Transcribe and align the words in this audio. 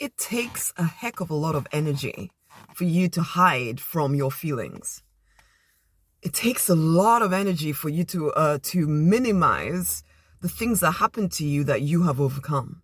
it 0.00 0.16
takes 0.16 0.72
a 0.78 0.84
heck 0.84 1.20
of 1.20 1.30
a 1.30 1.34
lot 1.34 1.54
of 1.54 1.68
energy 1.72 2.32
for 2.74 2.84
you 2.84 3.08
to 3.10 3.22
hide 3.22 3.78
from 3.78 4.14
your 4.14 4.30
feelings. 4.30 5.02
It 6.22 6.32
takes 6.32 6.68
a 6.68 6.74
lot 6.74 7.22
of 7.22 7.32
energy 7.32 7.72
for 7.72 7.90
you 7.90 8.04
to 8.04 8.32
uh, 8.32 8.58
to 8.62 8.86
minimize 8.86 10.02
the 10.40 10.48
things 10.48 10.80
that 10.80 10.92
happen 10.92 11.28
to 11.28 11.44
you 11.44 11.64
that 11.64 11.82
you 11.82 12.02
have 12.02 12.20
overcome. 12.20 12.82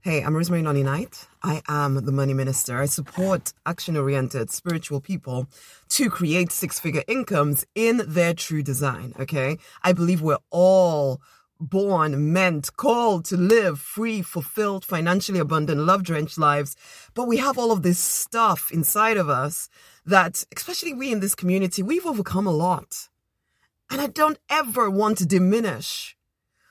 Hey, 0.00 0.22
I'm 0.22 0.34
Rosemary 0.34 0.62
Nonny 0.62 0.82
Knight. 0.82 1.26
I 1.42 1.60
am 1.68 2.02
the 2.06 2.12
money 2.12 2.32
minister. 2.32 2.78
I 2.78 2.86
support 2.86 3.52
action 3.66 3.96
oriented 3.96 4.50
spiritual 4.50 5.00
people 5.00 5.48
to 5.90 6.08
create 6.08 6.50
six 6.50 6.80
figure 6.80 7.04
incomes 7.08 7.66
in 7.74 8.02
their 8.06 8.32
true 8.32 8.62
design. 8.62 9.12
Okay. 9.18 9.58
I 9.82 9.92
believe 9.92 10.22
we're 10.22 10.44
all 10.50 11.20
born, 11.60 12.32
meant, 12.32 12.76
called 12.76 13.24
to 13.26 13.36
live 13.36 13.80
free, 13.80 14.22
fulfilled, 14.22 14.84
financially 14.84 15.38
abundant, 15.38 15.80
love 15.80 16.02
drenched 16.02 16.38
lives. 16.38 16.76
But 17.14 17.26
we 17.26 17.38
have 17.38 17.58
all 17.58 17.72
of 17.72 17.82
this 17.82 17.98
stuff 17.98 18.70
inside 18.72 19.16
of 19.16 19.28
us 19.28 19.68
that, 20.06 20.44
especially 20.56 20.94
we 20.94 21.12
in 21.12 21.20
this 21.20 21.34
community, 21.34 21.82
we've 21.82 22.06
overcome 22.06 22.46
a 22.46 22.52
lot. 22.52 23.08
And 23.90 24.00
I 24.00 24.06
don't 24.06 24.38
ever 24.48 24.90
want 24.90 25.18
to 25.18 25.26
diminish 25.26 26.16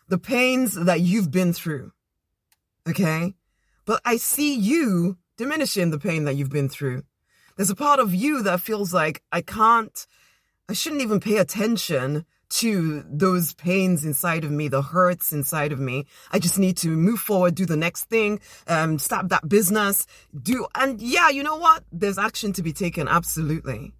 the 0.07 0.17
pains 0.17 0.73
that 0.73 1.01
you've 1.01 1.31
been 1.31 1.53
through. 1.53 1.91
Okay. 2.87 3.35
But 3.85 4.01
I 4.05 4.17
see 4.17 4.55
you 4.55 5.17
diminishing 5.37 5.91
the 5.91 5.99
pain 5.99 6.25
that 6.25 6.35
you've 6.35 6.49
been 6.49 6.69
through. 6.69 7.03
There's 7.55 7.69
a 7.69 7.75
part 7.75 7.99
of 7.99 8.13
you 8.13 8.43
that 8.43 8.61
feels 8.61 8.93
like 8.93 9.23
I 9.31 9.41
can't, 9.41 10.05
I 10.69 10.73
shouldn't 10.73 11.01
even 11.01 11.19
pay 11.19 11.37
attention 11.37 12.25
to 12.49 13.03
those 13.07 13.53
pains 13.53 14.05
inside 14.05 14.43
of 14.43 14.51
me, 14.51 14.67
the 14.67 14.81
hurts 14.81 15.33
inside 15.33 15.71
of 15.71 15.79
me. 15.79 16.05
I 16.31 16.39
just 16.39 16.57
need 16.57 16.77
to 16.77 16.89
move 16.89 17.19
forward, 17.19 17.55
do 17.55 17.65
the 17.65 17.77
next 17.77 18.05
thing, 18.05 18.39
um, 18.67 18.99
start 18.99 19.29
that 19.29 19.47
business, 19.49 20.07
do, 20.41 20.67
and 20.75 21.01
yeah, 21.01 21.29
you 21.29 21.43
know 21.43 21.57
what? 21.57 21.83
There's 21.91 22.17
action 22.17 22.53
to 22.53 22.63
be 22.63 22.73
taken. 22.73 23.07
Absolutely. 23.07 23.93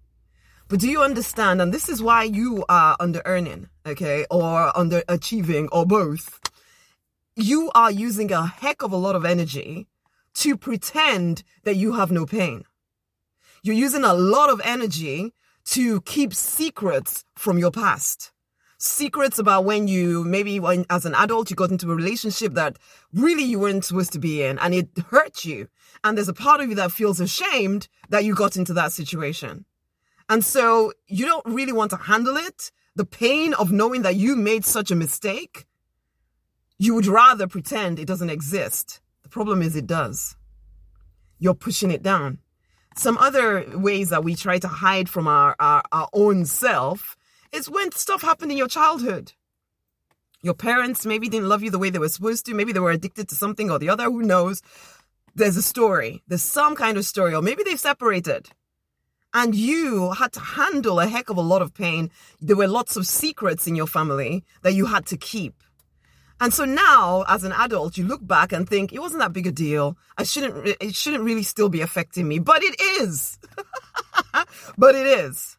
But 0.68 0.80
do 0.80 0.88
you 0.88 1.02
understand? 1.02 1.62
And 1.62 1.72
this 1.72 1.88
is 1.88 2.02
why 2.02 2.24
you 2.24 2.64
are 2.68 2.96
under 3.00 3.22
earning, 3.24 3.68
okay, 3.86 4.26
or 4.30 4.76
under 4.76 5.02
achieving, 5.08 5.68
or 5.72 5.86
both. 5.86 6.40
You 7.36 7.70
are 7.74 7.90
using 7.90 8.32
a 8.32 8.46
heck 8.46 8.82
of 8.82 8.92
a 8.92 8.96
lot 8.96 9.14
of 9.14 9.24
energy 9.24 9.86
to 10.34 10.56
pretend 10.56 11.42
that 11.64 11.76
you 11.76 11.92
have 11.92 12.10
no 12.10 12.26
pain. 12.26 12.64
You're 13.62 13.74
using 13.74 14.04
a 14.04 14.14
lot 14.14 14.50
of 14.50 14.60
energy 14.64 15.32
to 15.66 16.00
keep 16.02 16.34
secrets 16.34 17.24
from 17.34 17.58
your 17.58 17.70
past 17.70 18.32
secrets 18.78 19.38
about 19.38 19.64
when 19.64 19.88
you 19.88 20.24
maybe 20.24 20.60
when 20.60 20.86
as 20.88 21.04
an 21.04 21.14
adult 21.14 21.50
you 21.50 21.56
got 21.56 21.70
into 21.70 21.90
a 21.90 21.94
relationship 21.94 22.54
that 22.54 22.78
really 23.12 23.42
you 23.42 23.58
weren't 23.58 23.84
supposed 23.84 24.12
to 24.12 24.18
be 24.18 24.42
in 24.42 24.58
and 24.58 24.74
it 24.74 24.88
hurt 25.10 25.44
you. 25.44 25.68
And 26.04 26.16
there's 26.16 26.28
a 26.28 26.34
part 26.34 26.60
of 26.60 26.68
you 26.68 26.76
that 26.76 26.92
feels 26.92 27.20
ashamed 27.20 27.88
that 28.08 28.24
you 28.24 28.34
got 28.34 28.56
into 28.56 28.72
that 28.74 28.92
situation. 28.92 29.64
And 30.28 30.44
so 30.44 30.92
you 31.06 31.26
don't 31.26 31.46
really 31.46 31.72
want 31.72 31.90
to 31.90 31.96
handle 31.96 32.36
it. 32.36 32.70
The 32.94 33.04
pain 33.04 33.54
of 33.54 33.72
knowing 33.72 34.02
that 34.02 34.16
you 34.16 34.36
made 34.36 34.64
such 34.64 34.90
a 34.90 34.96
mistake 34.96 35.66
you 36.78 36.94
would 36.94 37.06
rather 37.06 37.48
pretend 37.48 37.98
it 37.98 38.06
doesn't 38.06 38.30
exist. 38.30 39.00
The 39.24 39.28
problem 39.28 39.62
is 39.62 39.74
it 39.74 39.86
does. 39.86 40.36
You're 41.38 41.54
pushing 41.54 41.90
it 41.90 42.02
down. 42.02 42.38
Some 42.96 43.18
other 43.18 43.64
ways 43.74 44.10
that 44.10 44.24
we 44.24 44.34
try 44.34 44.58
to 44.58 44.68
hide 44.68 45.08
from 45.08 45.28
our, 45.28 45.54
our, 45.58 45.82
our 45.92 46.08
own 46.12 46.44
self 46.46 47.16
it's 47.52 47.68
when 47.68 47.92
stuff 47.92 48.22
happened 48.22 48.52
in 48.52 48.58
your 48.58 48.68
childhood. 48.68 49.32
Your 50.42 50.54
parents 50.54 51.04
maybe 51.04 51.28
didn't 51.28 51.48
love 51.48 51.62
you 51.62 51.70
the 51.70 51.78
way 51.78 51.90
they 51.90 51.98
were 51.98 52.08
supposed 52.08 52.46
to. 52.46 52.54
Maybe 52.54 52.72
they 52.72 52.80
were 52.80 52.92
addicted 52.92 53.28
to 53.28 53.34
something 53.34 53.70
or 53.70 53.78
the 53.78 53.88
other. 53.88 54.04
Who 54.04 54.22
knows? 54.22 54.62
There's 55.34 55.56
a 55.56 55.62
story. 55.62 56.22
There's 56.28 56.42
some 56.42 56.76
kind 56.76 56.96
of 56.96 57.04
story. 57.04 57.34
Or 57.34 57.42
maybe 57.42 57.64
they've 57.64 57.78
separated. 57.78 58.48
And 59.34 59.54
you 59.54 60.12
had 60.12 60.32
to 60.32 60.40
handle 60.40 61.00
a 61.00 61.06
heck 61.06 61.28
of 61.28 61.36
a 61.36 61.42
lot 61.42 61.60
of 61.60 61.74
pain. 61.74 62.10
There 62.40 62.56
were 62.56 62.68
lots 62.68 62.96
of 62.96 63.06
secrets 63.06 63.66
in 63.66 63.74
your 63.74 63.86
family 63.86 64.44
that 64.62 64.74
you 64.74 64.86
had 64.86 65.06
to 65.06 65.16
keep. 65.16 65.54
And 66.40 66.54
so 66.54 66.64
now, 66.64 67.24
as 67.28 67.42
an 67.42 67.52
adult, 67.52 67.98
you 67.98 68.04
look 68.06 68.24
back 68.24 68.52
and 68.52 68.68
think 68.68 68.92
it 68.92 69.00
wasn't 69.00 69.20
that 69.20 69.32
big 69.32 69.48
a 69.48 69.52
deal. 69.52 69.98
I 70.16 70.22
shouldn't, 70.22 70.76
it 70.80 70.94
shouldn't 70.94 71.24
really 71.24 71.42
still 71.42 71.68
be 71.68 71.80
affecting 71.80 72.28
me, 72.28 72.38
but 72.38 72.62
it 72.62 72.80
is. 72.80 73.38
but 74.78 74.94
it 74.94 75.06
is 75.06 75.57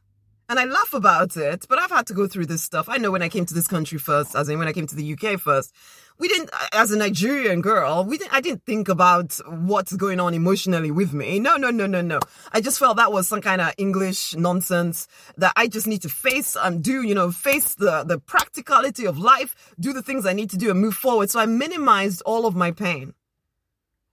and 0.50 0.60
I 0.60 0.66
laugh 0.66 0.96
about 0.96 1.38
it, 1.38 1.68
but 1.70 1.78
I've 1.78 1.92
had 1.92 2.08
to 2.08 2.14
go 2.16 2.28
through 2.28 2.48
this 2.48 2.64
stuff. 2.64 2.90
I 2.90 2.98
know 2.98 3.12
when 3.12 3.22
I 3.22 3.30
came 3.30 3.46
to 3.46 3.54
this 3.54 3.68
country 3.68 4.00
first, 4.00 4.36
as 4.36 4.50
in 4.50 4.58
when 4.58 4.68
I 4.68 4.74
came 4.74 4.88
to 4.88 4.96
the 4.96 5.14
UK 5.14 5.40
first, 5.40 5.72
we 6.18 6.28
didn't, 6.28 6.50
as 6.74 6.92
a 6.92 6.98
Nigerian 6.98 7.62
girl, 7.62 8.04
we 8.04 8.18
didn't, 8.18 8.34
I 8.34 8.42
didn't 8.42 8.66
think 8.66 8.90
about 8.90 9.40
what's 9.48 9.96
going 9.96 10.20
on 10.20 10.34
emotionally 10.34 10.90
with 10.90 11.14
me. 11.14 11.40
No, 11.40 11.56
no, 11.56 11.70
no, 11.70 11.86
no, 11.86 12.02
no. 12.02 12.20
I 12.52 12.62
just 12.62 12.80
felt 12.80 12.98
that 12.98 13.14
was 13.14 13.28
some 13.28 13.42
kind 13.42 13.62
of 13.62 13.74
English 13.78 14.36
nonsense 14.36 15.08
that 15.38 15.54
I 15.56 15.68
just 15.68 15.86
need 15.86 16.02
to 16.02 16.10
face 16.10 16.58
and 16.60 16.84
do, 16.84 17.04
you 17.04 17.14
know, 17.14 17.32
face 17.32 17.76
the, 17.76 18.04
the 18.04 18.18
practicality 18.18 19.06
of 19.06 19.20
life, 19.20 19.56
do 19.80 19.94
the 19.94 20.02
things 20.02 20.26
I 20.26 20.34
need 20.34 20.50
to 20.50 20.58
do 20.58 20.72
and 20.72 20.82
move 20.82 20.96
forward. 20.96 21.30
So 21.30 21.40
I 21.40 21.46
minimized 21.46 22.24
all 22.26 22.48
of 22.48 22.56
my 22.56 22.72
pain. 22.72 23.14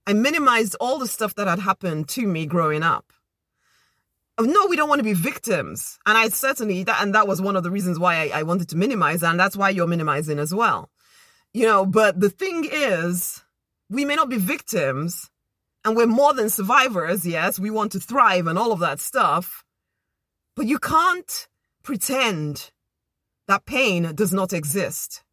I 0.05 0.13
minimized 0.13 0.75
all 0.79 0.99
the 0.99 1.07
stuff 1.07 1.33
that 1.35 1.47
had 1.47 1.59
happened 1.59 2.07
to 2.09 2.27
me 2.27 2.45
growing 2.45 2.83
up 2.83 3.11
no, 4.45 4.67
we 4.67 4.75
don't 4.75 4.89
want 4.89 4.99
to 4.99 5.03
be 5.03 5.13
victims. 5.13 5.97
And 6.05 6.17
I 6.17 6.29
certainly, 6.29 6.83
that, 6.83 7.01
and 7.01 7.15
that 7.15 7.27
was 7.27 7.41
one 7.41 7.55
of 7.55 7.63
the 7.63 7.71
reasons 7.71 7.97
why 7.97 8.29
I, 8.29 8.39
I 8.39 8.43
wanted 8.43 8.69
to 8.69 8.77
minimize, 8.77 9.23
and 9.23 9.39
that's 9.39 9.57
why 9.57 9.69
you're 9.69 9.87
minimizing 9.87 10.37
as 10.37 10.53
well. 10.53 10.89
You 11.53 11.65
know, 11.65 11.85
but 11.85 12.19
the 12.19 12.29
thing 12.29 12.67
is, 12.71 13.43
we 13.89 14.05
may 14.05 14.15
not 14.15 14.29
be 14.29 14.37
victims, 14.37 15.29
and 15.83 15.95
we're 15.95 16.05
more 16.05 16.33
than 16.33 16.49
survivors. 16.49 17.25
Yes, 17.25 17.57
we 17.57 17.69
want 17.69 17.93
to 17.93 17.99
thrive 17.99 18.47
and 18.47 18.59
all 18.59 18.71
of 18.71 18.79
that 18.79 18.99
stuff. 18.99 19.63
But 20.55 20.67
you 20.67 20.79
can't 20.79 21.47
pretend 21.83 22.71
that 23.47 23.65
pain 23.65 24.13
does 24.13 24.33
not 24.33 24.53
exist. 24.53 25.23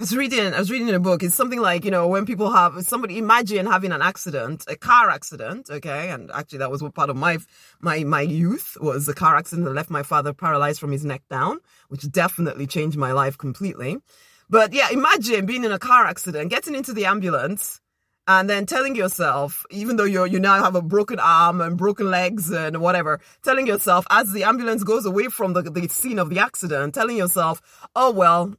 I 0.00 0.02
was 0.02 0.16
reading, 0.16 0.54
I 0.54 0.58
was 0.58 0.70
reading 0.70 0.88
in 0.88 0.94
a 0.94 0.98
book. 0.98 1.22
It's 1.22 1.34
something 1.34 1.60
like, 1.60 1.84
you 1.84 1.90
know, 1.90 2.08
when 2.08 2.24
people 2.24 2.50
have 2.50 2.86
somebody 2.86 3.18
imagine 3.18 3.66
having 3.66 3.92
an 3.92 4.00
accident, 4.00 4.64
a 4.66 4.74
car 4.74 5.10
accident, 5.10 5.68
okay? 5.68 6.08
And 6.08 6.30
actually 6.30 6.60
that 6.60 6.70
was 6.70 6.82
what 6.82 6.94
part 6.94 7.10
of 7.10 7.16
my, 7.16 7.36
my, 7.82 8.02
my 8.04 8.22
youth 8.22 8.78
was 8.80 9.06
a 9.10 9.14
car 9.14 9.36
accident 9.36 9.66
that 9.66 9.74
left 9.74 9.90
my 9.90 10.02
father 10.02 10.32
paralyzed 10.32 10.80
from 10.80 10.90
his 10.90 11.04
neck 11.04 11.20
down, 11.28 11.58
which 11.88 12.10
definitely 12.10 12.66
changed 12.66 12.96
my 12.96 13.12
life 13.12 13.36
completely. 13.36 13.98
But 14.48 14.72
yeah, 14.72 14.88
imagine 14.90 15.44
being 15.44 15.64
in 15.64 15.72
a 15.72 15.78
car 15.78 16.06
accident, 16.06 16.48
getting 16.48 16.74
into 16.74 16.94
the 16.94 17.04
ambulance, 17.04 17.78
and 18.26 18.48
then 18.48 18.64
telling 18.64 18.96
yourself, 18.96 19.66
even 19.70 19.96
though 19.96 20.04
you 20.04 20.24
you 20.24 20.40
now 20.40 20.62
have 20.62 20.76
a 20.76 20.82
broken 20.82 21.18
arm 21.18 21.60
and 21.60 21.76
broken 21.76 22.10
legs 22.10 22.50
and 22.50 22.80
whatever, 22.80 23.20
telling 23.42 23.66
yourself 23.66 24.06
as 24.08 24.32
the 24.32 24.44
ambulance 24.44 24.82
goes 24.82 25.04
away 25.04 25.26
from 25.26 25.52
the, 25.52 25.62
the 25.62 25.88
scene 25.88 26.18
of 26.18 26.30
the 26.30 26.38
accident, 26.38 26.94
telling 26.94 27.18
yourself, 27.18 27.60
oh 27.94 28.10
well, 28.12 28.54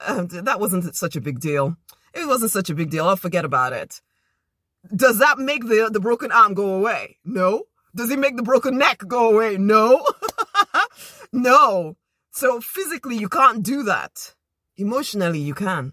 that 0.00 0.60
wasn't 0.60 0.94
such 0.94 1.16
a 1.16 1.20
big 1.20 1.40
deal. 1.40 1.76
It 2.14 2.26
wasn't 2.26 2.50
such 2.50 2.70
a 2.70 2.74
big 2.74 2.90
deal. 2.90 3.08
I'll 3.08 3.16
forget 3.16 3.44
about 3.44 3.72
it. 3.72 4.00
Does 4.94 5.18
that 5.18 5.38
make 5.38 5.66
the, 5.66 5.90
the 5.92 6.00
broken 6.00 6.30
arm 6.30 6.54
go 6.54 6.74
away? 6.74 7.18
No. 7.24 7.64
Does 7.94 8.10
it 8.10 8.18
make 8.18 8.36
the 8.36 8.42
broken 8.42 8.78
neck 8.78 9.02
go 9.06 9.30
away? 9.30 9.56
No. 9.56 10.04
no. 11.32 11.96
So 12.30 12.60
physically, 12.60 13.16
you 13.16 13.28
can't 13.28 13.62
do 13.62 13.82
that. 13.84 14.34
Emotionally, 14.76 15.38
you 15.38 15.54
can. 15.54 15.92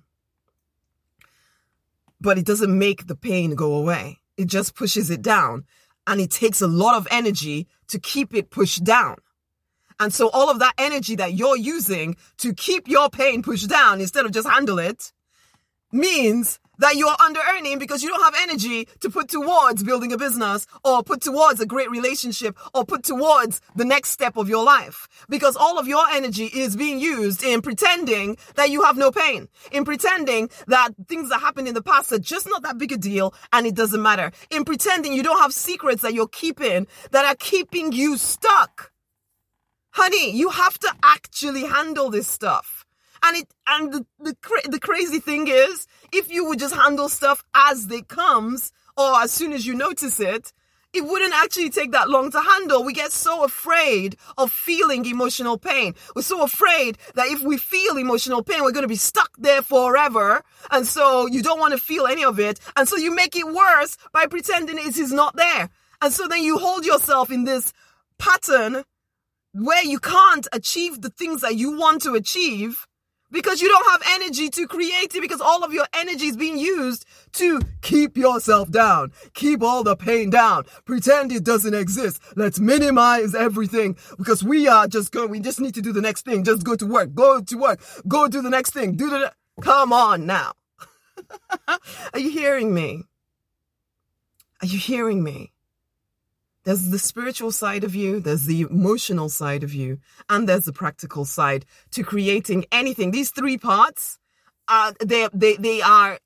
But 2.20 2.38
it 2.38 2.46
doesn't 2.46 2.78
make 2.78 3.08
the 3.08 3.16
pain 3.16 3.56
go 3.56 3.76
away. 3.76 4.20
It 4.38 4.48
just 4.48 4.76
pushes 4.76 5.10
it 5.10 5.22
down. 5.22 5.66
And 6.06 6.20
it 6.20 6.32
takes 6.32 6.62
a 6.62 6.68
lot 6.68 6.98
of 6.98 7.08
energy 7.10 7.68
to 7.88 8.00
keep 8.00 8.34
it 8.34 8.50
pushed 8.50 8.84
down. 8.84 9.18
And 10.00 10.14
so 10.14 10.30
all 10.30 10.50
of 10.50 10.60
that 10.60 10.74
energy 10.78 11.16
that 11.16 11.34
you're 11.34 11.58
using 11.58 12.16
to 12.38 12.54
keep 12.54 12.88
your 12.88 13.10
pain 13.10 13.44
pushed 13.44 13.70
down 13.70 14.02
instead 14.02 14.26
of 14.26 14.32
just 14.32 14.48
handle 14.48 14.80
it 14.80 15.12
means 15.92 16.60
that 16.80 16.96
you're 16.96 17.16
under 17.22 17.40
earning 17.56 17.78
because 17.78 18.02
you 18.02 18.10
don't 18.10 18.24
have 18.24 18.36
energy 18.42 18.88
to 19.02 19.10
put 19.10 19.30
towards 19.30 19.84
building 19.84 20.12
a 20.12 20.18
business 20.18 20.66
or 20.84 21.04
put 21.04 21.22
towards 21.22 21.62
a 21.62 21.66
great 21.66 21.90
relationship 21.92 22.58
or 22.74 22.84
put 22.84 23.04
towards 23.04 23.62
the 23.76 23.86
next 23.86 24.10
step 24.10 24.38
of 24.38 24.50
your 24.50 24.64
life. 24.64 25.08
Because 25.30 25.56
all 25.56 25.78
of 25.78 25.88
your 25.88 26.06
energy 26.10 26.46
is 26.46 26.76
being 26.76 27.00
used 27.00 27.44
in 27.44 27.62
pretending 27.62 28.38
that 28.56 28.72
you 28.72 28.84
have 28.84 28.98
no 28.98 29.12
pain, 29.12 29.48
in 29.72 29.86
pretending 29.86 30.50
that 30.68 30.90
things 31.08 31.30
that 31.30 31.40
happened 31.40 31.68
in 31.68 31.76
the 31.76 31.84
past 31.84 32.12
are 32.12 32.20
just 32.20 32.48
not 32.48 32.64
that 32.64 32.78
big 32.78 32.92
a 32.92 32.98
deal 32.98 33.34
and 33.52 33.68
it 33.68 33.76
doesn't 33.76 34.02
matter, 34.02 34.32
in 34.50 34.66
pretending 34.66 35.14
you 35.14 35.24
don't 35.24 35.40
have 35.40 35.54
secrets 35.54 36.02
that 36.02 36.14
you're 36.14 36.28
keeping 36.28 36.88
that 37.12 37.26
are 37.26 37.36
keeping 37.36 37.92
you 37.92 38.18
stuck 38.18 38.93
honey, 39.94 40.32
you 40.32 40.50
have 40.50 40.78
to 40.80 40.94
actually 41.04 41.66
handle 41.66 42.10
this 42.10 42.28
stuff. 42.28 42.86
And 43.24 43.38
it, 43.38 43.48
and 43.68 43.94
the, 43.94 44.06
the, 44.20 44.36
cra- 44.36 44.70
the 44.70 44.80
crazy 44.80 45.20
thing 45.20 45.48
is, 45.48 45.88
if 46.12 46.30
you 46.30 46.46
would 46.46 46.60
just 46.60 46.76
handle 46.76 47.08
stuff 47.08 47.44
as 47.56 47.90
it 47.90 48.08
comes, 48.08 48.74
or 48.98 49.22
as 49.22 49.32
soon 49.32 49.54
as 49.54 49.66
you 49.66 49.74
notice 49.74 50.20
it, 50.20 50.52
it 50.94 51.06
wouldn't 51.06 51.34
actually 51.34 51.70
take 51.72 51.92
that 51.94 52.10
long 52.10 52.30
to 52.32 52.40
handle. 52.40 52.84
We 52.84 52.94
get 52.94 53.12
so 53.12 53.44
afraid 53.44 54.16
of 54.38 54.52
feeling 54.52 55.06
emotional 55.06 55.58
pain. 55.58 55.96
We're 56.16 56.22
so 56.22 56.44
afraid 56.44 57.00
that 57.16 57.28
if 57.28 57.42
we 57.42 57.58
feel 57.58 57.98
emotional 57.98 58.44
pain, 58.44 58.62
we're 58.62 58.74
going 58.74 58.84
to 58.84 58.88
be 58.88 58.96
stuck 58.96 59.32
there 59.40 59.64
forever. 59.64 60.44
And 60.70 60.86
so 60.86 61.26
you 61.26 61.42
don't 61.42 61.60
want 61.60 61.74
to 61.74 61.80
feel 61.80 62.06
any 62.06 62.24
of 62.24 62.40
it. 62.40 62.60
And 62.76 62.88
so 62.88 62.96
you 62.98 63.16
make 63.16 63.36
it 63.36 63.48
worse 63.48 63.98
by 64.12 64.28
pretending 64.28 64.78
it 64.78 64.98
is 64.98 65.12
not 65.12 65.36
there. 65.36 65.70
And 66.02 66.14
so 66.14 66.28
then 66.28 66.44
you 66.44 66.60
hold 66.60 66.86
yourself 66.86 67.32
in 67.32 67.46
this 67.46 67.74
pattern 68.20 68.84
where 69.54 69.84
you 69.84 70.00
can't 70.00 70.48
achieve 70.52 71.02
the 71.02 71.10
things 71.10 71.42
that 71.42 71.56
you 71.56 71.78
want 71.78 72.02
to 72.02 72.16
achieve 72.16 72.88
because 73.32 73.62
you 73.62 73.68
don't 73.68 73.92
have 73.92 74.02
energy 74.22 74.50
to 74.50 74.68
create 74.68 75.14
it 75.16 75.22
because 75.22 75.42
all 75.42 75.64
of 75.64 75.74
your 75.74 75.86
energy 75.94 76.28
is 76.28 76.38
being 76.38 76.58
used 76.58 77.06
to 77.34 77.60
keep 77.82 78.16
yourself 78.16 78.72
down, 78.72 79.12
keep 79.34 79.62
all 79.62 79.84
the 79.84 79.96
pain 79.96 80.30
down, 80.30 80.64
pretend 80.86 81.32
it 81.32 81.44
doesn't 81.44 81.74
exist. 81.74 82.22
Let's 82.36 82.60
minimize 82.60 83.34
everything 83.34 83.98
because 84.18 84.44
we 84.44 84.68
are 84.68 84.88
just 84.88 85.12
going, 85.12 85.30
we 85.30 85.40
just 85.40 85.60
need 85.60 85.74
to 85.76 85.82
do 85.82 85.92
the 85.92 86.02
next 86.02 86.26
thing. 86.26 86.44
Just 86.44 86.64
go 86.64 86.76
to 86.76 86.86
work, 86.86 87.14
go 87.14 87.42
to 87.42 87.58
work, 87.58 87.82
go 88.08 88.28
do 88.28 88.42
the 88.42 88.52
next 88.52 88.72
thing, 88.72 88.96
do 88.96 89.10
the, 89.10 89.34
come 89.62 89.92
on 89.92 90.26
now. 90.26 90.54
are 91.68 92.20
you 92.20 92.30
hearing 92.30 92.74
me? 92.74 93.04
Are 94.62 94.68
you 94.68 94.80
hearing 94.80 95.24
me? 95.24 95.53
There's 96.64 96.90
the 96.90 97.00
spiritual 97.00 97.52
side 97.52 97.84
of 97.84 97.94
you, 97.94 98.20
there's 98.20 98.46
the 98.46 98.62
emotional 98.62 99.30
side 99.30 99.64
of 99.64 99.74
you, 99.74 100.00
and 100.30 100.48
there's 100.48 100.66
the 100.66 100.74
practical 100.74 101.26
side 101.26 101.66
to 101.92 102.04
creating 102.04 102.66
anything. 102.72 103.12
These 103.12 103.32
three 103.32 103.58
parts, 103.58 104.18
are 104.70 104.94
they 105.04 105.28
they 105.34 105.58
they 105.58 105.82
are, 105.82 106.20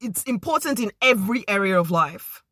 it's 0.00 0.22
important 0.24 0.80
in 0.80 0.92
every 1.02 1.44
area 1.46 1.78
of 1.78 1.90
life. 1.90 2.42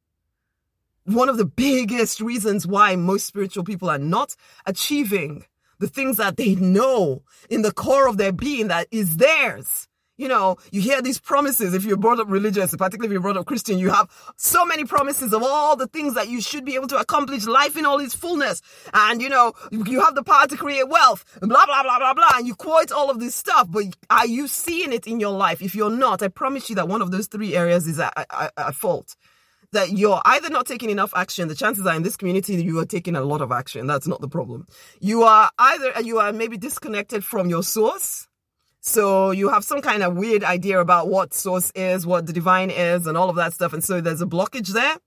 One 1.04 1.28
of 1.28 1.38
the 1.38 1.44
biggest 1.44 2.20
reasons 2.20 2.66
why 2.66 2.96
most 2.96 3.26
spiritual 3.26 3.64
people 3.64 3.88
are 3.88 3.98
not 3.98 4.36
achieving 4.66 5.44
the 5.78 5.88
things 5.88 6.18
that 6.18 6.36
they 6.36 6.54
know 6.54 7.22
in 7.50 7.62
the 7.62 7.72
core 7.72 8.08
of 8.08 8.16
their 8.16 8.32
being 8.32 8.68
that 8.68 8.86
is 8.90 9.16
theirs 9.16 9.88
you 10.16 10.28
know, 10.28 10.56
you 10.70 10.80
hear 10.80 11.02
these 11.02 11.18
promises. 11.18 11.74
If 11.74 11.84
you're 11.84 11.96
brought 11.96 12.20
up 12.20 12.30
religious, 12.30 12.70
particularly 12.70 13.06
if 13.06 13.12
you're 13.12 13.20
brought 13.20 13.36
up 13.36 13.46
Christian, 13.46 13.78
you 13.78 13.90
have 13.90 14.08
so 14.36 14.64
many 14.64 14.84
promises 14.84 15.32
of 15.32 15.42
all 15.42 15.76
the 15.76 15.86
things 15.86 16.14
that 16.14 16.28
you 16.28 16.40
should 16.40 16.64
be 16.64 16.74
able 16.74 16.88
to 16.88 16.96
accomplish 16.96 17.46
life 17.46 17.76
in 17.76 17.84
all 17.84 17.98
its 18.00 18.14
fullness. 18.14 18.62
And, 18.92 19.20
you 19.20 19.28
know, 19.28 19.52
you 19.70 20.00
have 20.00 20.14
the 20.14 20.22
power 20.22 20.46
to 20.46 20.56
create 20.56 20.88
wealth 20.88 21.24
blah, 21.40 21.66
blah, 21.66 21.82
blah, 21.82 21.98
blah, 21.98 22.14
blah. 22.14 22.30
And 22.36 22.46
you 22.46 22.54
quote 22.54 22.92
all 22.92 23.10
of 23.10 23.20
this 23.20 23.34
stuff, 23.34 23.68
but 23.70 23.84
are 24.10 24.26
you 24.26 24.46
seeing 24.46 24.92
it 24.92 25.06
in 25.06 25.20
your 25.20 25.32
life? 25.32 25.62
If 25.62 25.74
you're 25.74 25.90
not, 25.90 26.22
I 26.22 26.28
promise 26.28 26.68
you 26.68 26.76
that 26.76 26.88
one 26.88 27.02
of 27.02 27.10
those 27.10 27.26
three 27.26 27.56
areas 27.56 27.86
is 27.86 27.98
at, 27.98 28.12
at, 28.30 28.52
at 28.56 28.74
fault 28.74 29.16
that 29.72 29.90
you're 29.90 30.20
either 30.24 30.50
not 30.50 30.66
taking 30.66 30.88
enough 30.88 31.12
action. 31.16 31.48
The 31.48 31.54
chances 31.56 31.84
are 31.84 31.96
in 31.96 32.02
this 32.02 32.16
community 32.16 32.54
you 32.62 32.78
are 32.78 32.86
taking 32.86 33.16
a 33.16 33.22
lot 33.22 33.40
of 33.40 33.50
action. 33.50 33.88
That's 33.88 34.06
not 34.06 34.20
the 34.20 34.28
problem. 34.28 34.66
You 35.00 35.24
are 35.24 35.50
either 35.58 36.00
you 36.02 36.18
are 36.18 36.32
maybe 36.32 36.56
disconnected 36.56 37.24
from 37.24 37.50
your 37.50 37.64
source 37.64 38.28
so 38.86 39.30
you 39.30 39.48
have 39.48 39.64
some 39.64 39.80
kind 39.80 40.02
of 40.02 40.14
weird 40.14 40.44
idea 40.44 40.78
about 40.78 41.08
what 41.08 41.32
source 41.32 41.72
is, 41.74 42.06
what 42.06 42.26
the 42.26 42.34
divine 42.34 42.68
is, 42.68 43.06
and 43.06 43.16
all 43.16 43.30
of 43.30 43.36
that 43.36 43.54
stuff. 43.54 43.72
And 43.72 43.82
so 43.82 44.02
there's 44.02 44.20
a 44.20 44.26
blockage 44.26 44.74
there. 44.74 44.98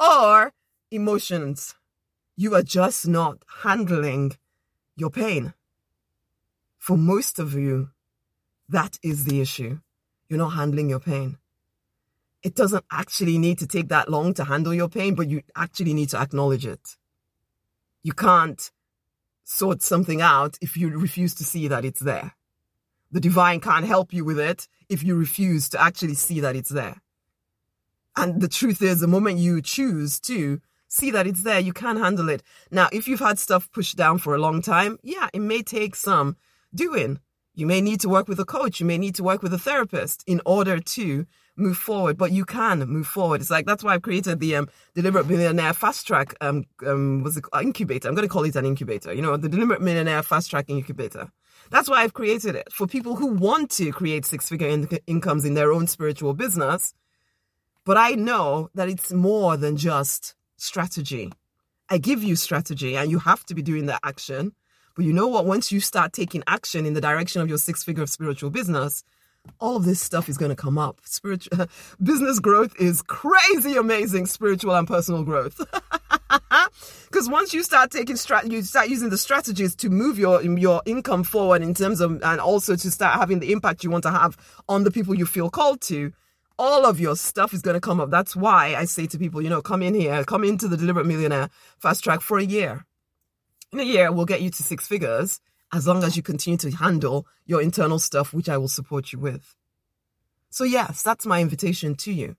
Or 0.00 0.54
emotions. 0.90 1.74
You 2.34 2.54
are 2.54 2.62
just 2.62 3.06
not 3.06 3.44
handling 3.62 4.38
your 4.96 5.10
pain. 5.10 5.52
For 6.78 6.96
most 6.96 7.38
of 7.38 7.52
you, 7.52 7.90
that 8.70 8.98
is 9.02 9.26
the 9.26 9.42
issue. 9.42 9.80
You're 10.30 10.38
not 10.38 10.54
handling 10.54 10.88
your 10.88 11.00
pain. 11.00 11.36
It 12.42 12.54
doesn't 12.54 12.86
actually 12.90 13.36
need 13.36 13.58
to 13.58 13.66
take 13.66 13.88
that 13.90 14.10
long 14.10 14.32
to 14.34 14.44
handle 14.44 14.72
your 14.72 14.88
pain, 14.88 15.14
but 15.14 15.28
you 15.28 15.42
actually 15.54 15.92
need 15.92 16.08
to 16.08 16.18
acknowledge 16.18 16.64
it. 16.64 16.96
You 18.02 18.14
can't 18.14 18.70
sort 19.44 19.82
something 19.82 20.22
out 20.22 20.56
if 20.62 20.74
you 20.78 20.88
refuse 20.88 21.34
to 21.34 21.44
see 21.44 21.68
that 21.68 21.84
it's 21.84 22.00
there. 22.00 22.35
The 23.16 23.20
divine 23.20 23.60
can't 23.60 23.86
help 23.86 24.12
you 24.12 24.26
with 24.26 24.38
it 24.38 24.68
if 24.90 25.02
you 25.02 25.14
refuse 25.14 25.70
to 25.70 25.80
actually 25.80 26.12
see 26.12 26.38
that 26.40 26.54
it's 26.54 26.68
there. 26.68 27.00
And 28.14 28.42
the 28.42 28.46
truth 28.46 28.82
is, 28.82 29.00
the 29.00 29.06
moment 29.06 29.38
you 29.38 29.62
choose 29.62 30.20
to 30.20 30.60
see 30.88 31.10
that 31.12 31.26
it's 31.26 31.42
there, 31.42 31.58
you 31.58 31.72
can 31.72 31.96
handle 31.96 32.28
it. 32.28 32.42
Now, 32.70 32.90
if 32.92 33.08
you've 33.08 33.20
had 33.20 33.38
stuff 33.38 33.72
pushed 33.72 33.96
down 33.96 34.18
for 34.18 34.34
a 34.34 34.38
long 34.38 34.60
time, 34.60 34.98
yeah, 35.02 35.30
it 35.32 35.38
may 35.38 35.62
take 35.62 35.96
some 35.96 36.36
doing. 36.74 37.18
You 37.56 37.66
may 37.66 37.80
need 37.80 38.00
to 38.00 38.08
work 38.10 38.28
with 38.28 38.38
a 38.38 38.44
coach. 38.44 38.80
You 38.80 38.86
may 38.86 38.98
need 38.98 39.14
to 39.14 39.24
work 39.24 39.42
with 39.42 39.52
a 39.54 39.58
therapist 39.58 40.22
in 40.26 40.42
order 40.44 40.78
to 40.78 41.26
move 41.56 41.78
forward, 41.78 42.18
but 42.18 42.30
you 42.30 42.44
can 42.44 42.80
move 42.80 43.06
forward. 43.06 43.40
It's 43.40 43.50
like, 43.50 43.64
that's 43.64 43.82
why 43.82 43.94
I've 43.94 44.02
created 44.02 44.40
the 44.40 44.56
um, 44.56 44.68
Deliberate 44.94 45.26
Millionaire 45.26 45.72
Fast 45.72 46.06
Track, 46.06 46.34
um, 46.42 46.66
um, 46.86 47.24
what's 47.24 47.38
it, 47.38 47.46
incubator. 47.62 48.08
I'm 48.08 48.14
going 48.14 48.28
to 48.28 48.32
call 48.32 48.44
it 48.44 48.56
an 48.56 48.66
incubator. 48.66 49.10
You 49.14 49.22
know, 49.22 49.38
the 49.38 49.48
Deliberate 49.48 49.80
Millionaire 49.80 50.22
Fast 50.22 50.50
Track 50.50 50.66
Incubator. 50.68 51.30
That's 51.70 51.88
why 51.88 52.02
I've 52.02 52.12
created 52.12 52.56
it 52.56 52.70
for 52.70 52.86
people 52.86 53.16
who 53.16 53.28
want 53.28 53.70
to 53.72 53.90
create 53.90 54.26
six 54.26 54.50
figure 54.50 54.68
in- 54.68 54.86
incomes 55.06 55.46
in 55.46 55.54
their 55.54 55.72
own 55.72 55.86
spiritual 55.86 56.34
business. 56.34 56.92
But 57.86 57.96
I 57.96 58.10
know 58.10 58.68
that 58.74 58.90
it's 58.90 59.12
more 59.12 59.56
than 59.56 59.78
just 59.78 60.34
strategy. 60.58 61.32
I 61.88 61.96
give 61.96 62.22
you 62.22 62.36
strategy 62.36 62.96
and 62.98 63.10
you 63.10 63.18
have 63.20 63.46
to 63.46 63.54
be 63.54 63.62
doing 63.62 63.86
the 63.86 63.98
action. 64.04 64.52
But 64.96 65.04
you 65.04 65.12
know 65.12 65.28
what? 65.28 65.46
Once 65.46 65.70
you 65.70 65.78
start 65.78 66.12
taking 66.12 66.42
action 66.46 66.86
in 66.86 66.94
the 66.94 67.00
direction 67.00 67.42
of 67.42 67.48
your 67.48 67.58
six 67.58 67.84
figure 67.84 68.02
of 68.02 68.10
spiritual 68.10 68.50
business, 68.50 69.04
all 69.60 69.76
of 69.76 69.84
this 69.84 70.00
stuff 70.00 70.28
is 70.28 70.38
going 70.38 70.48
to 70.48 70.56
come 70.56 70.78
up. 70.78 70.98
Spiritual 71.04 71.66
business 72.02 72.40
growth 72.40 72.74
is 72.80 73.02
crazy 73.02 73.76
amazing 73.76 74.26
spiritual 74.26 74.74
and 74.74 74.88
personal 74.88 75.22
growth. 75.22 75.60
Because 77.04 77.28
once 77.30 77.54
you 77.54 77.62
start 77.62 77.90
taking 77.90 78.16
strat, 78.16 78.50
you 78.50 78.62
start 78.62 78.88
using 78.88 79.10
the 79.10 79.16
strategies 79.16 79.74
to 79.76 79.88
move 79.88 80.18
your 80.18 80.42
your 80.42 80.82
income 80.84 81.24
forward 81.24 81.62
in 81.62 81.72
terms 81.72 82.00
of, 82.00 82.20
and 82.22 82.40
also 82.40 82.76
to 82.76 82.90
start 82.90 83.18
having 83.18 83.38
the 83.38 83.52
impact 83.52 83.84
you 83.84 83.90
want 83.90 84.02
to 84.02 84.10
have 84.10 84.36
on 84.68 84.84
the 84.84 84.90
people 84.90 85.14
you 85.14 85.24
feel 85.24 85.48
called 85.48 85.80
to. 85.82 86.12
All 86.58 86.86
of 86.86 86.98
your 86.98 87.16
stuff 87.16 87.52
is 87.52 87.62
going 87.62 87.74
to 87.74 87.80
come 87.80 88.00
up. 88.00 88.10
That's 88.10 88.34
why 88.34 88.74
I 88.74 88.86
say 88.86 89.06
to 89.08 89.18
people, 89.18 89.42
you 89.42 89.50
know, 89.50 89.62
come 89.62 89.82
in 89.82 89.94
here, 89.94 90.24
come 90.24 90.42
into 90.42 90.68
the 90.68 90.76
Deliberate 90.76 91.06
Millionaire 91.06 91.50
Fast 91.78 92.02
Track 92.02 92.22
for 92.22 92.38
a 92.38 92.44
year. 92.44 92.85
In 93.72 93.80
a 93.80 93.84
year, 93.84 94.12
we'll 94.12 94.26
get 94.26 94.42
you 94.42 94.50
to 94.50 94.62
six 94.62 94.86
figures 94.86 95.40
as 95.72 95.86
long 95.86 96.04
as 96.04 96.16
you 96.16 96.22
continue 96.22 96.56
to 96.58 96.70
handle 96.70 97.26
your 97.44 97.60
internal 97.60 97.98
stuff, 97.98 98.32
which 98.32 98.48
I 98.48 98.56
will 98.56 98.68
support 98.68 99.12
you 99.12 99.18
with. 99.18 99.56
So, 100.50 100.64
yes, 100.64 101.02
that's 101.02 101.26
my 101.26 101.40
invitation 101.40 101.94
to 101.96 102.12
you 102.12 102.36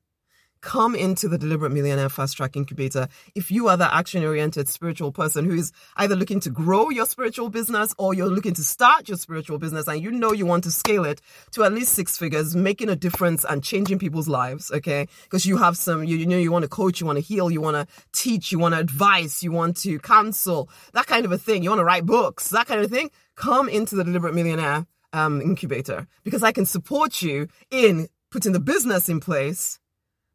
come 0.68 0.96
into 0.96 1.30
the 1.30 1.38
Deliberate 1.38 1.72
Millionaire 1.72 2.10
Fast 2.10 2.36
Track 2.36 2.58
Incubator 2.58 3.08
if 3.36 3.50
you 3.50 3.70
are 3.70 3.78
the 3.78 3.96
action 3.96 4.26
oriented 4.26 4.68
spiritual 4.68 5.14
person 5.14 5.46
who 5.46 5.56
is 5.56 5.72
either 5.96 6.14
looking 6.14 6.42
to 6.42 6.50
grow 6.50 6.90
your 6.90 7.06
spiritual 7.06 7.48
business 7.50 7.96
or 7.98 8.14
you're 8.14 8.28
looking 8.28 8.54
to 8.54 8.62
start 8.62 9.08
your 9.08 9.18
spiritual 9.18 9.60
business 9.60 9.88
and 9.88 10.04
you 10.04 10.12
know 10.12 10.34
you 10.34 10.46
want 10.46 10.66
to 10.66 10.70
scale 10.70 11.06
it 11.06 11.22
to 11.52 11.64
at 11.64 11.72
least 11.72 11.94
six 11.94 12.18
figures, 12.18 12.54
making 12.54 12.90
a 12.90 12.98
difference 12.98 13.46
and 13.46 13.64
changing 13.64 13.98
people's 13.98 14.28
lives, 14.28 14.70
okay? 14.70 15.08
Because 15.24 15.46
you 15.46 15.56
have 15.56 15.78
some, 15.78 16.04
you, 16.04 16.18
you 16.18 16.26
know, 16.26 16.38
you 16.38 16.52
want 16.52 16.64
to 16.64 16.70
coach, 16.70 17.00
you 17.00 17.08
want 17.08 17.16
to 17.16 17.24
heal, 17.24 17.50
you 17.50 17.62
want 17.62 17.78
to 17.78 17.88
teach, 18.12 18.52
you 18.52 18.60
want 18.60 18.76
to 18.76 18.82
advise, 18.82 19.42
you 19.42 19.54
want 19.54 19.78
to 19.78 20.00
counsel, 20.00 20.70
that 20.92 21.08
kind 21.08 21.24
of 21.24 21.32
a 21.32 21.38
thing. 21.38 21.64
You 21.64 21.70
want 21.70 21.80
to 21.80 21.86
write 21.86 22.06
books, 22.06 22.50
that 22.50 22.68
kind 22.68 22.82
of 22.82 22.92
thing. 22.92 23.10
Come 23.38 23.70
into 23.70 23.96
the 23.96 24.04
Deliberate 24.04 24.36
Millionaire 24.36 24.86
um, 25.14 25.40
Incubator 25.40 26.08
because 26.26 26.44
I 26.44 26.52
can 26.52 26.66
support 26.66 27.22
you 27.22 27.48
in 27.72 28.10
putting 28.32 28.52
the 28.52 28.60
business 28.60 29.08
in 29.08 29.22
place 29.22 29.80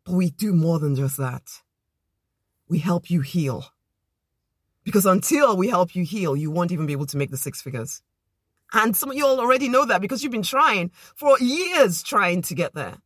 but 0.04 0.14
we 0.14 0.30
do 0.30 0.52
more 0.52 0.78
than 0.78 0.96
just 0.96 1.16
that. 1.16 1.42
We 2.68 2.78
help 2.78 3.10
you 3.10 3.20
heal. 3.20 3.66
Because 4.84 5.06
until 5.06 5.56
we 5.56 5.68
help 5.68 5.94
you 5.94 6.04
heal, 6.04 6.34
you 6.34 6.50
won't 6.50 6.72
even 6.72 6.86
be 6.86 6.92
able 6.92 7.06
to 7.06 7.16
make 7.16 7.30
the 7.30 7.36
six 7.36 7.62
figures. 7.62 8.02
And 8.72 8.96
some 8.96 9.10
of 9.10 9.16
you 9.16 9.26
all 9.26 9.38
already 9.38 9.68
know 9.68 9.84
that 9.84 10.00
because 10.00 10.22
you've 10.22 10.32
been 10.32 10.42
trying 10.42 10.90
for 11.14 11.38
years 11.38 12.02
trying 12.02 12.42
to 12.42 12.54
get 12.54 12.74
there. 12.74 12.96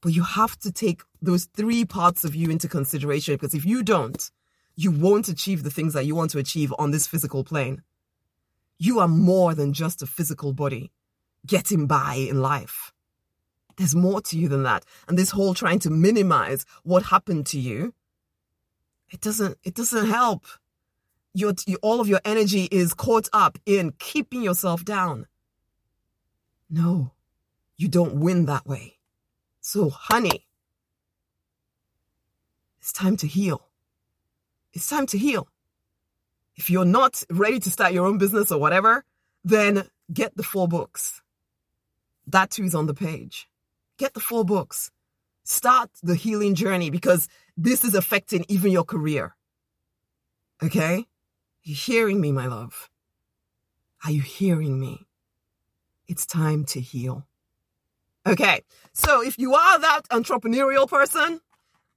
But 0.00 0.14
you 0.14 0.22
have 0.22 0.56
to 0.60 0.70
take 0.70 1.02
those 1.20 1.46
three 1.46 1.84
parts 1.84 2.24
of 2.24 2.34
you 2.34 2.50
into 2.50 2.68
consideration 2.68 3.34
because 3.34 3.54
if 3.54 3.64
you 3.64 3.82
don't, 3.82 4.30
you 4.76 4.92
won't 4.92 5.28
achieve 5.28 5.64
the 5.64 5.70
things 5.70 5.92
that 5.94 6.06
you 6.06 6.14
want 6.14 6.30
to 6.30 6.38
achieve 6.38 6.72
on 6.78 6.92
this 6.92 7.08
physical 7.08 7.42
plane. 7.42 7.82
You 8.78 9.00
are 9.00 9.08
more 9.08 9.54
than 9.54 9.72
just 9.72 10.02
a 10.02 10.06
physical 10.06 10.52
body 10.52 10.92
getting 11.44 11.88
by 11.88 12.14
in 12.14 12.40
life. 12.40 12.92
There's 13.78 13.94
more 13.94 14.20
to 14.22 14.36
you 14.36 14.48
than 14.48 14.64
that. 14.64 14.84
And 15.06 15.16
this 15.16 15.30
whole 15.30 15.54
trying 15.54 15.78
to 15.80 15.90
minimize 15.90 16.66
what 16.82 17.04
happened 17.04 17.46
to 17.46 17.60
you, 17.60 17.94
it 19.10 19.20
doesn't, 19.20 19.56
it 19.62 19.74
doesn't 19.74 20.06
help. 20.06 20.44
Your, 21.32 21.54
all 21.80 22.00
of 22.00 22.08
your 22.08 22.20
energy 22.24 22.64
is 22.72 22.92
caught 22.92 23.28
up 23.32 23.56
in 23.64 23.92
keeping 23.98 24.42
yourself 24.42 24.84
down. 24.84 25.26
No, 26.68 27.12
you 27.76 27.86
don't 27.86 28.16
win 28.16 28.46
that 28.46 28.66
way. 28.66 28.98
So, 29.60 29.90
honey, 29.90 30.46
it's 32.80 32.92
time 32.92 33.16
to 33.18 33.28
heal. 33.28 33.62
It's 34.72 34.88
time 34.88 35.06
to 35.06 35.18
heal. 35.18 35.46
If 36.56 36.68
you're 36.68 36.84
not 36.84 37.22
ready 37.30 37.60
to 37.60 37.70
start 37.70 37.92
your 37.92 38.06
own 38.06 38.18
business 38.18 38.50
or 38.50 38.58
whatever, 38.58 39.04
then 39.44 39.88
get 40.12 40.36
the 40.36 40.42
four 40.42 40.66
books. 40.66 41.22
That 42.26 42.50
too 42.50 42.64
is 42.64 42.74
on 42.74 42.86
the 42.86 42.94
page. 42.94 43.48
Get 43.98 44.14
the 44.14 44.20
four 44.20 44.44
books. 44.44 44.90
Start 45.44 45.90
the 46.02 46.14
healing 46.14 46.54
journey 46.54 46.90
because 46.90 47.28
this 47.56 47.84
is 47.84 47.94
affecting 47.94 48.44
even 48.48 48.70
your 48.70 48.84
career. 48.84 49.34
Okay? 50.62 51.04
You 51.62 51.74
hearing 51.74 52.20
me, 52.20 52.32
my 52.32 52.46
love? 52.46 52.88
Are 54.04 54.10
you 54.10 54.22
hearing 54.22 54.78
me? 54.78 55.06
It's 56.06 56.26
time 56.26 56.64
to 56.66 56.80
heal. 56.80 57.26
Okay. 58.26 58.62
So 58.92 59.22
if 59.22 59.38
you 59.38 59.54
are 59.54 59.78
that 59.80 60.02
entrepreneurial 60.10 60.88
person, 60.88 61.40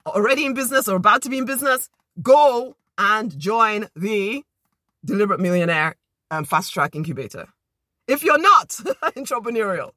already 0.05 0.46
in 0.46 0.53
business 0.53 0.88
or 0.88 0.96
about 0.98 1.24
to 1.24 1.29
be 1.29 1.38
in 1.38 1.46
business, 1.46 1.89
go 2.22 2.75
and 2.98 3.38
join 3.38 3.88
the 3.96 4.43
Deliberate 5.03 5.39
Millionaire 5.39 5.96
um, 6.29 6.46
Fast 6.46 6.74
Track 6.74 6.96
Incubator. 6.96 7.48
If 8.08 8.24
you're 8.24 8.41
not 8.41 8.70
entrepreneurial, 9.15 9.91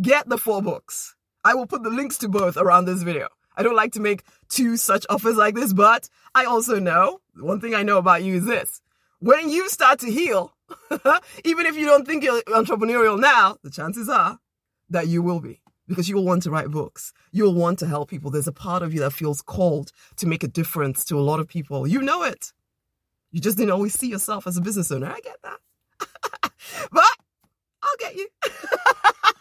get 0.00 0.28
the 0.28 0.38
four 0.38 0.62
books. 0.62 1.15
I 1.46 1.54
will 1.54 1.66
put 1.66 1.84
the 1.84 1.90
links 1.90 2.18
to 2.18 2.28
both 2.28 2.56
around 2.56 2.86
this 2.86 3.04
video. 3.04 3.28
I 3.56 3.62
don't 3.62 3.76
like 3.76 3.92
to 3.92 4.00
make 4.00 4.24
two 4.48 4.76
such 4.76 5.06
offers 5.08 5.36
like 5.36 5.54
this, 5.54 5.72
but 5.72 6.08
I 6.34 6.44
also 6.44 6.80
know 6.80 7.20
one 7.36 7.60
thing 7.60 7.72
I 7.72 7.84
know 7.84 7.98
about 7.98 8.24
you 8.24 8.34
is 8.34 8.46
this. 8.46 8.80
When 9.20 9.48
you 9.48 9.68
start 9.68 10.00
to 10.00 10.10
heal, 10.10 10.56
even 11.44 11.66
if 11.66 11.76
you 11.76 11.86
don't 11.86 12.04
think 12.04 12.24
you're 12.24 12.42
entrepreneurial 12.48 13.16
now, 13.16 13.58
the 13.62 13.70
chances 13.70 14.08
are 14.08 14.40
that 14.90 15.06
you 15.06 15.22
will 15.22 15.38
be 15.38 15.60
because 15.86 16.08
you'll 16.08 16.24
want 16.24 16.42
to 16.42 16.50
write 16.50 16.72
books. 16.72 17.12
You'll 17.30 17.54
want 17.54 17.78
to 17.78 17.86
help 17.86 18.10
people. 18.10 18.32
There's 18.32 18.48
a 18.48 18.52
part 18.52 18.82
of 18.82 18.92
you 18.92 18.98
that 19.00 19.12
feels 19.12 19.40
called 19.40 19.92
to 20.16 20.26
make 20.26 20.42
a 20.42 20.48
difference 20.48 21.04
to 21.04 21.16
a 21.16 21.22
lot 21.22 21.38
of 21.38 21.46
people. 21.46 21.86
You 21.86 22.02
know 22.02 22.24
it. 22.24 22.52
You 23.30 23.40
just 23.40 23.56
didn't 23.56 23.70
always 23.70 23.94
see 23.94 24.08
yourself 24.08 24.48
as 24.48 24.56
a 24.56 24.60
business 24.60 24.90
owner. 24.90 25.14
I 25.14 25.20
get 25.20 25.36
that. 25.44 25.60
but 26.90 27.16
I'll 27.84 27.96
get 28.00 28.16
you. 28.16 28.26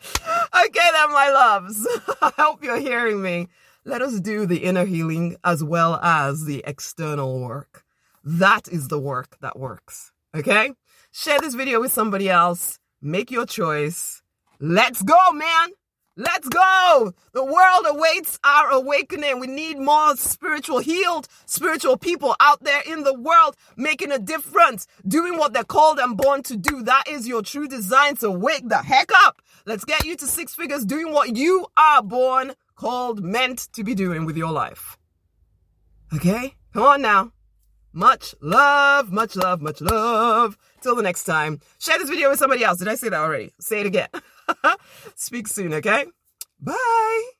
okay, 0.66 0.88
then, 0.92 1.12
my 1.12 1.30
loves. 1.30 1.86
I 2.22 2.32
hope 2.38 2.64
you're 2.64 2.78
hearing 2.78 3.22
me. 3.22 3.48
Let 3.84 4.02
us 4.02 4.20
do 4.20 4.46
the 4.46 4.64
inner 4.64 4.84
healing 4.84 5.36
as 5.44 5.64
well 5.64 5.96
as 6.02 6.44
the 6.44 6.62
external 6.66 7.40
work. 7.40 7.84
That 8.22 8.68
is 8.68 8.88
the 8.88 8.98
work 8.98 9.38
that 9.40 9.58
works. 9.58 10.12
Okay? 10.34 10.72
Share 11.12 11.40
this 11.40 11.54
video 11.54 11.80
with 11.80 11.92
somebody 11.92 12.28
else. 12.28 12.78
Make 13.00 13.30
your 13.30 13.46
choice. 13.46 14.22
Let's 14.60 15.02
go, 15.02 15.32
man. 15.32 15.70
Let's 16.16 16.48
go. 16.48 17.14
The 17.32 17.44
world 17.44 17.86
awaits 17.86 18.38
our 18.44 18.70
awakening. 18.70 19.40
We 19.40 19.46
need 19.46 19.78
more 19.78 20.14
spiritual 20.16 20.80
healed, 20.80 21.28
spiritual 21.46 21.96
people 21.96 22.36
out 22.40 22.62
there 22.62 22.82
in 22.86 23.04
the 23.04 23.14
world 23.14 23.56
making 23.76 24.12
a 24.12 24.18
difference, 24.18 24.86
doing 25.08 25.38
what 25.38 25.54
they're 25.54 25.64
called 25.64 25.98
and 25.98 26.18
born 26.18 26.42
to 26.42 26.58
do. 26.58 26.82
That 26.82 27.04
is 27.08 27.26
your 27.26 27.40
true 27.40 27.68
design. 27.68 28.16
So 28.16 28.30
wake 28.30 28.68
the 28.68 28.82
heck 28.82 29.10
up. 29.14 29.39
Let's 29.66 29.84
get 29.84 30.04
you 30.04 30.16
to 30.16 30.26
six 30.26 30.54
figures 30.54 30.84
doing 30.84 31.12
what 31.12 31.36
you 31.36 31.66
are 31.76 32.02
born, 32.02 32.52
called, 32.76 33.22
meant 33.22 33.68
to 33.74 33.84
be 33.84 33.94
doing 33.94 34.24
with 34.24 34.36
your 34.36 34.50
life. 34.52 34.96
Okay? 36.14 36.54
Come 36.72 36.82
on 36.82 37.02
now. 37.02 37.32
Much 37.92 38.34
love, 38.40 39.10
much 39.10 39.36
love, 39.36 39.60
much 39.60 39.80
love. 39.80 40.56
Till 40.80 40.94
the 40.94 41.02
next 41.02 41.24
time. 41.24 41.60
Share 41.78 41.98
this 41.98 42.08
video 42.08 42.30
with 42.30 42.38
somebody 42.38 42.64
else. 42.64 42.78
Did 42.78 42.88
I 42.88 42.94
say 42.94 43.08
that 43.08 43.20
already? 43.20 43.52
Say 43.60 43.80
it 43.80 43.86
again. 43.86 44.08
Speak 45.14 45.48
soon, 45.48 45.74
okay? 45.74 46.06
Bye. 46.60 47.39